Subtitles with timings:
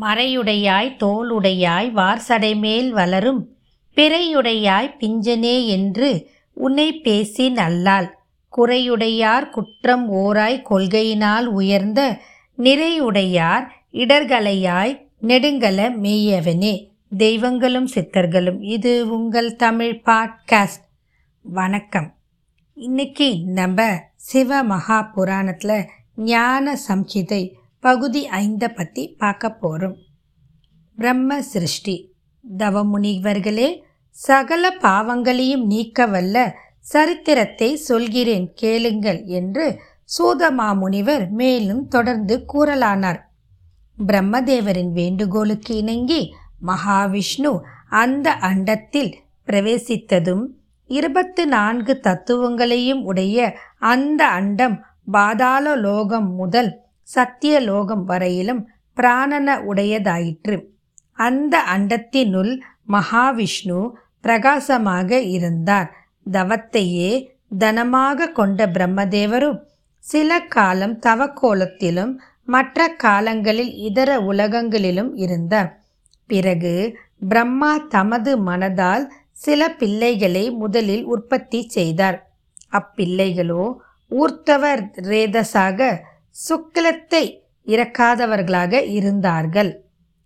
[0.00, 3.56] மறையுடையாய் தோளுடையாய் வார்சடைமேல் வளரும்
[3.94, 8.08] பிறையுடையாய் பிஞ்சனே என்று உன்னை பேசி நல்லாள்
[8.48, 12.18] குறையுடையார் குற்றம் ஓராய் கொள்கையினால் உயர்ந்த
[12.58, 16.88] நிறையுடையார் இடர்களையாய் நெடுங்கல மேயவனே.
[17.16, 20.84] தெய்வங்களும் சித்தர்களும் இது உங்கள் தமிழ் பாட்காஸ்ட்.
[21.42, 22.14] வணக்கம்.
[22.74, 25.84] இன்னைக்கு நம்ம சிவ மகா புராணத்தில்
[26.16, 27.50] ஞான சம்ஹிதை
[27.84, 29.96] பகுதி ஐந்தை பற்றி பார்க்க போகிறோம்
[30.98, 31.94] பிரம்ம சிருஷ்டி.
[32.58, 33.68] தவமுனிவர்களே
[34.10, 36.36] சகல பாவங்களையும் நீக்க வல்ல
[36.80, 39.66] சரித்திரத்தை சொல்கிறேன் கேளுங்கள் என்று
[40.18, 43.20] சூதமாமுனிவர் மேலும் தொடர்ந்து கூறலானார்.
[43.98, 46.20] பிரம்மதேவரின் வேண்டுகோளுக்கு இணங்கி
[46.66, 47.52] மகாவிஷ்ணு
[47.88, 49.12] அந்த அண்டத்தில்
[49.48, 50.44] பிரவேசித்ததும்
[50.90, 53.38] இருபத்து நான்கு தத்துவங்களையும் உடைய
[53.78, 54.76] அந்த அண்டம்
[55.10, 56.70] பாதாள லோகம் முதல்
[57.14, 58.62] சத்தியலோகம் வரையிலும்
[58.96, 60.56] பிராணன உடையதாயிற்று.
[61.12, 62.52] அந்த அண்டத்தினுள்
[62.88, 63.90] மகாவிஷ்ணு
[64.20, 65.88] பிரகாசமாக இருந்தார்.
[66.30, 67.10] தவத்தையே
[67.58, 69.58] தனமாக கொண்ட பிரம்மதேவரும்
[69.98, 72.12] சில காலம் தவக்கோலத்திலும்
[72.44, 75.70] மற்ற காலங்களில் இதர உலகங்களிலும் இருந்தார்.
[76.26, 82.18] பிறகு பிரம்மா தமது மனதால் சில பிள்ளைகளை முதலில் உற்பத்தி செய்தார்.
[82.72, 83.64] அப்பிள்ளைகளோ
[84.10, 86.06] ஊர்த்தவர் ரேதசாக
[86.38, 87.24] சுக்கிலத்தை
[87.66, 89.70] இறக்காதவர்களாக இருந்தார்கள்.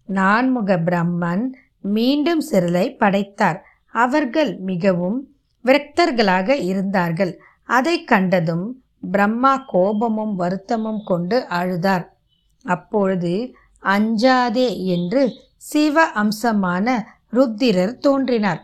[0.08, 1.44] நான்முக பிரம்மன்
[1.80, 3.60] மீண்டும் சிறலை படைத்தார்.
[3.94, 5.18] அவர்கள் மிகவும்
[5.64, 7.32] விரக்தர்களாக இருந்தார்கள்.
[7.64, 8.66] அதை கண்டதும்
[9.10, 12.04] பிரம்மா கோபமும் வருத்தமும் கொண்டு அழுதார்.
[12.64, 15.22] அப்பொழுது அஞ்சாதே என்று
[15.56, 16.86] சிவ அம்சமான
[17.32, 18.62] ருத்திரர் தோன்றினார்.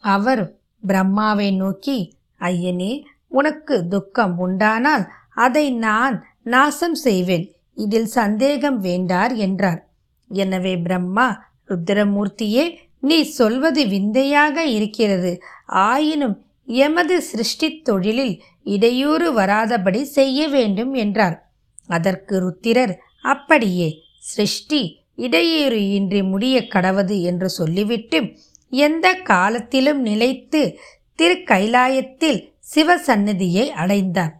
[0.00, 0.42] அவர்
[0.86, 1.98] பிரம்மாவை நோக்கி
[2.40, 2.92] ஐயனே
[3.28, 5.04] உனக்கு துக்கம் உண்டானால்
[5.36, 7.54] அதை நான் நாசம் செய்வேன்.
[7.74, 9.88] இதில் சந்தேகம் வேண்டார் என்றார்.
[10.28, 15.40] எனவே பிரம்மா ருத்ரமூர்த்தியே நீ சொல்வது விந்தையாக இருக்கிறது.
[15.66, 21.52] ஆயினும் எமது சிருஷ்டி தொழிலில் இடையூறு வராதபடி செய்ய வேண்டும் என்றார்.
[21.86, 28.36] அதற்கு ருத்திரர் அப்படியே சிருஷ்டி இடையூறு இன்றி முடிய கடவது என்று சொல்லிவிட்டு
[28.72, 30.78] எந்த காலத்திலும் நிலைத்து
[31.18, 34.39] திருக்கைலாயத்தில் சிவசன்னதியை அடைந்தார்.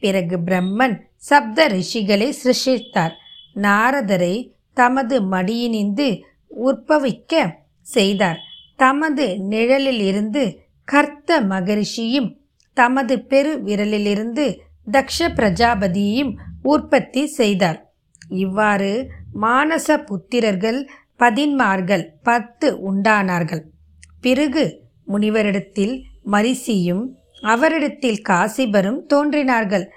[0.00, 3.14] பிறகு பிரம்மன் சப்த ரிஷிகளை சிருஷித்தார்
[3.54, 4.34] நாரதரை
[4.74, 6.08] தமது மடியினிந்து
[6.48, 8.38] உற்பவிக்க செய்தார்.
[8.76, 10.42] தமது நிழலிலிருந்து
[10.92, 12.28] கர்த்த மகரிஷியும்
[12.76, 14.46] தமது பெரு விரலிலிருந்து
[14.90, 16.32] தக்ஷ பிரஜாபதியையும்
[16.62, 17.78] உற்பத்தி செய்தார்.
[18.28, 18.92] இவ்வாறு
[19.40, 20.80] மானச புத்திரர்கள்
[21.16, 23.62] பதின்மார்கள் பத்து உண்டானார்கள்.
[24.20, 24.64] பிறகு
[25.08, 27.04] முனிவரிடத்தில் மரிசியும்
[27.40, 29.90] அவரிடத்தில் காசிபரும் தோன்றினார்கள்.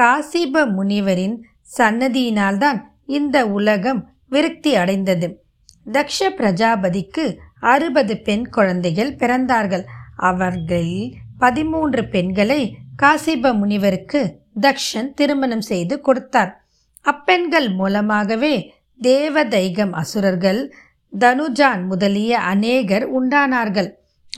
[0.00, 1.36] காசிப முனிவரின்
[1.78, 5.44] சன்னதியினால்தான் இந்த உலகம் விருத்தி அடைந்தது.
[5.92, 9.84] தக்ஷ பிரஜாபதிக்கு அறுபது பெண் குழந்தைகள் பிறந்தார்கள்.
[10.16, 16.64] அவர்களில் பதிமூன்று பெண்களை காசிப முனிவருக்கு தக்ஷன் திருமணம் செய்து கொடுத்தார்.
[17.02, 20.74] அப்பெண்கள் மூலமாகவே தேவதைகம் அசுரர்கள்
[21.18, 23.92] தனுஜான் முதலிய அநேகர் உண்டானார்கள்.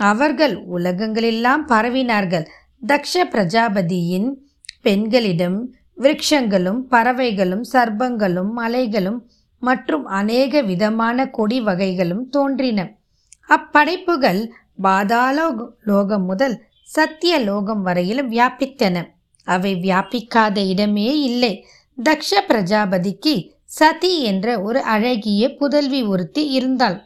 [0.08, 2.46] அவர்கள் உலகங்களெல்லாம் பரவினார்கள்.
[2.86, 4.28] தக்ஷ பிரஜாபதியின்
[4.82, 5.58] பெண்களிடம்
[5.96, 9.18] விருட்சங்களும் பறவைகளும் சர்ப்பங்களும் மலைகளும்
[9.62, 12.80] மற்றும் அநேக விதமான கொடி வகைகளும் தோன்றின.
[13.48, 14.40] அப்படைப்புகள்
[14.76, 15.38] பாதாள
[15.84, 18.96] லோகம் முதல் சத்திய லோகம் வரையிலும் வியாபித்தன.
[19.46, 21.52] அவை வியாபிக்காத இடமே இல்லை.
[21.98, 23.34] தக்ஷ பிரஜாபதிக்கு
[23.64, 26.98] சதி என்ற ஒரு அழகிய புதல்வி ஒருத்தி இருந்தாள்.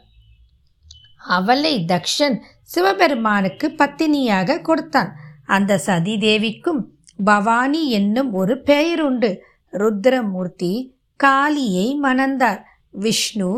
[1.27, 2.35] அவளை தக்ஷன்
[2.71, 5.11] சிவபெருமானுக்கு பத்தினியாக கொடுத்தான்.
[5.45, 6.81] அந்த சதி தேவிக்கும்
[7.23, 9.29] பவானி என்னும் ஒரு பெயர் உண்டு
[9.73, 10.73] ருத்ரமூர்த்தி
[11.19, 12.61] காளியை மணந்தார்.
[13.03, 13.49] விஷ்ணு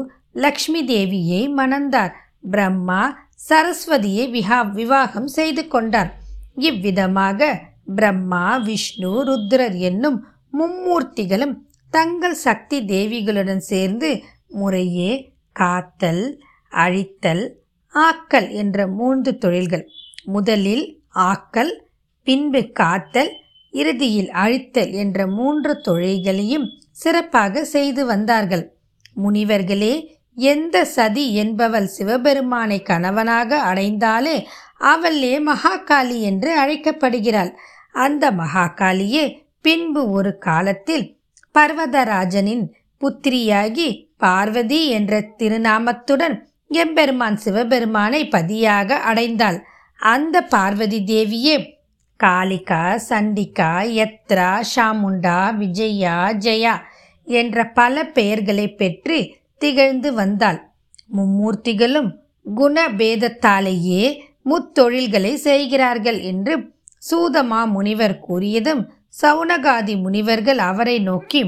[0.44, 2.14] லக்ஷ்மி தேவியை மணந்தார்.
[2.52, 3.02] பிரம்மா
[3.50, 6.12] சரஸ்வதியை விஹா விவாகம் செய்து கொண்டார்.
[6.70, 7.50] இவ்விதமாக
[7.96, 10.18] பிரம்மா விஷ்ணு ருத்ரர் என்னும்
[10.58, 11.56] மும்மூர்த்திகளும்
[11.90, 14.10] தங்கள் சக்தி தேவிகளுடன் சேர்ந்து
[14.48, 15.12] முறையே
[15.52, 16.24] காத்தல்
[16.72, 17.44] அழித்தல்
[17.96, 19.86] ஆக்கல் என்ற மூன்று தொழில்கள்.
[20.24, 20.86] முதலில்
[21.16, 21.74] ஆக்கல்
[22.24, 23.32] பின்பு காத்தல்
[23.72, 28.78] இறுதியில் அழித்தல் என்ற மூன்று தொழில்களையும் சிறப்பாக செய்து வந்தார்கள்.
[29.24, 29.94] முனிவர்களே
[30.36, 34.48] எந்த சதி என்பவள் சிவபெருமானை கணவனாக அடைந்தாலே
[34.78, 37.52] அவளே மகாகாளி என்று அழைக்கப்படுகிறாள்.
[37.92, 41.06] அந்த மகாகாளியே பின்பு ஒரு காலத்தில்
[41.56, 42.66] பர்வதராஜனின்
[43.02, 43.88] புத்திரியாகி
[44.18, 46.36] பார்வதி என்ற திருநாமத்துடன்
[46.72, 49.58] எம்பெருமான் சிவபெருமானை பதியாக அடைந்தாள்.
[50.00, 51.56] அந்த பார்வதி தேவியே
[52.20, 56.16] காளிகா சண்டிகா யத்ரா ஷாமுண்டா விஜயா
[56.46, 56.76] ஜெயா
[57.28, 59.18] என்ற பல பெயர்களை பெற்று
[59.58, 60.60] திகழ்ந்து வந்தாள்.
[61.16, 62.10] மும்மூர்த்திகளும்
[62.58, 64.04] குணபேதத்தாலேயே
[64.50, 66.54] முத்தொழில்களை செய்கிறார்கள் என்று
[67.10, 68.82] சூதமா முனிவர் கூறியதும்
[69.22, 71.42] சவுனகாதி முனிவர்கள் அவரை நோக்கி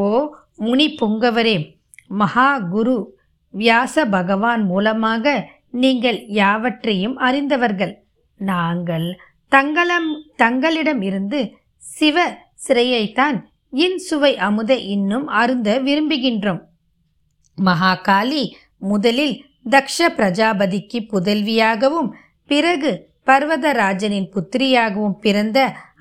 [0.00, 0.08] ஓ
[0.56, 1.56] முனி புங்கவரே
[2.20, 2.96] மகா குரு
[3.54, 5.34] வியாச பகவான் மூலமாக
[5.82, 7.94] நீங்கள் யாவற்றையும் அறிந்தவர்கள்.
[8.40, 9.08] நாங்கள்
[9.52, 11.40] தங்களம் தங்களிடம் இருந்து
[11.92, 12.26] சிவ
[12.66, 13.38] சிறையைத்தான்
[13.72, 16.62] இன்சுவை அமுத இன்னும் அருந்த விரும்புகின்றோம்.
[17.58, 18.44] மகாகாளி
[18.82, 19.34] முதலில்
[19.70, 22.10] தக்ஷ பிரஜாபதிக்கு புதல்வியாகவும்
[22.50, 22.90] பிறகு
[23.26, 25.58] பர்வதராஜனின் புத்திரியாகவும் பிறந்த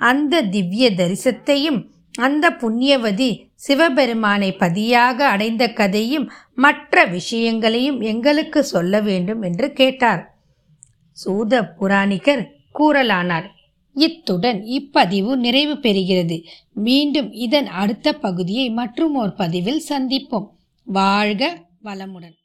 [0.10, 1.80] அந்த திவ்ய தரிசத்தையும்
[2.20, 10.38] அந்த புண்ணியவதி சிவபெருமானை பதியாக அடைந்த கதையும் மற்ற விஷயங்களையும் எங்களுக்கு சொல்ல வேண்டும் என்று கேட்டார்.
[11.26, 13.48] சூத புராணிகர் கூறலானார்.
[13.94, 16.44] இத்துடன் இப்பதிவு நிறைவு பெறுகிறது.
[16.74, 20.48] மீண்டும் இதன் அடுத்த பகுதியை மற்றும் ஒரு பதிவில் சந்திப்போம்.
[20.84, 22.36] வாழ்க வளமுடன்.